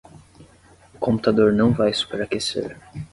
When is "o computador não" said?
0.95-1.71